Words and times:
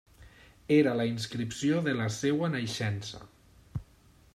Era 0.77 0.93
la 1.01 1.05
inscripció 1.09 1.83
de 1.89 1.95
la 2.01 2.09
seva 2.17 2.53
naixença. 2.57 3.23